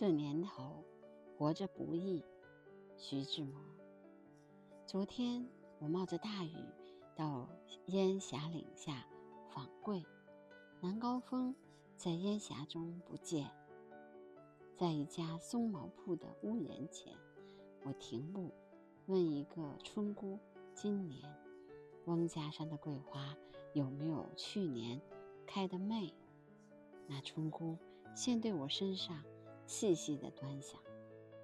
[0.00, 0.84] 这年头，
[1.36, 2.22] 活着不易。
[2.96, 3.60] 徐志摩。
[4.86, 5.44] 昨天
[5.80, 6.54] 我冒着大雨
[7.16, 7.48] 到
[7.86, 9.04] 烟霞岭下
[9.50, 10.06] 访桂，
[10.80, 11.52] 南高峰
[11.96, 13.50] 在烟霞中不见。
[14.76, 17.12] 在一家松毛铺的屋檐前，
[17.82, 18.52] 我停步，
[19.06, 20.38] 问一个村姑
[20.76, 21.20] ：“今年
[22.04, 23.36] 翁家山的桂花
[23.72, 25.00] 有没有去年
[25.44, 26.14] 开的媚？”
[27.08, 27.76] 那村姑
[28.14, 29.24] 先对我身上。
[29.68, 30.80] 细细的端详，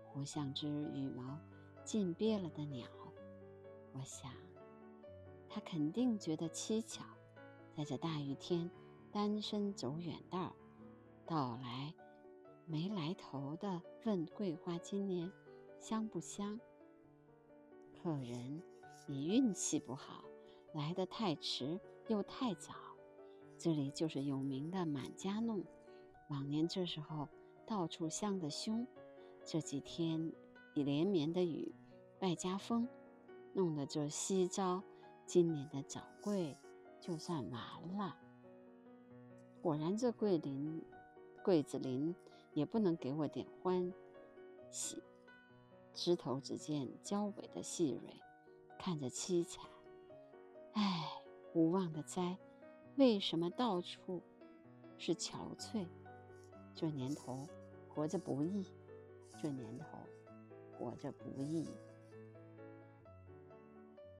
[0.06, 1.38] 活像只羽毛
[1.84, 2.88] 尽憋了的鸟。
[3.92, 4.32] 我想，
[5.46, 7.04] 他肯定觉得蹊跷，
[7.76, 8.70] 在这大雨天
[9.12, 10.56] 单身走远道，
[11.26, 11.92] 到来
[12.64, 15.30] 没来头的问桂花今年
[15.78, 16.58] 香不香。
[18.02, 18.62] 客人，
[19.06, 20.24] 你运气不好，
[20.72, 22.72] 来得太迟又太早。
[23.58, 25.62] 这里就是有名的满家弄，
[26.30, 27.28] 往年这时候。
[27.66, 28.86] 到处香的凶，
[29.44, 30.32] 这几天
[30.74, 31.74] 一连绵的雨，
[32.20, 32.88] 外加风，
[33.52, 34.82] 弄得这西招
[35.26, 36.56] 今年的早桂
[37.00, 38.16] 就算完了。
[39.62, 40.82] 果然，这桂林
[41.42, 42.14] 桂子林
[42.52, 43.92] 也不能给我点欢
[44.70, 45.02] 喜。
[45.94, 48.20] 枝头只见交尾的细蕊，
[48.78, 49.64] 看着凄惨。
[50.72, 51.22] 唉，
[51.54, 52.36] 无望的栽，
[52.96, 54.20] 为什么到处
[54.98, 55.86] 是憔悴？
[56.74, 57.46] 这年头，
[57.94, 58.64] 活着不易；
[59.40, 59.86] 这年头，
[60.76, 61.64] 活着不易。